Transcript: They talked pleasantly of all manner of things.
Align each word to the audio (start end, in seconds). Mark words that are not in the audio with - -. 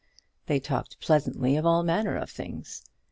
They 0.47 0.59
talked 0.59 0.99
pleasantly 0.99 1.57
of 1.57 1.65
all 1.67 1.83
manner 1.83 2.15
of 2.15 2.31
things. 2.31 2.83